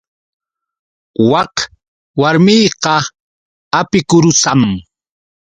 [1.29, 1.55] Wak
[2.19, 2.95] warmiqa
[3.79, 4.61] apikurusam.